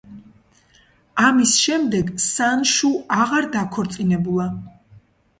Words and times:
ამის 1.25 1.51
შემდეგ 1.65 2.09
სანშუ 2.23 2.89
აღარ 3.19 3.49
დაქორწინებულა. 3.57 4.49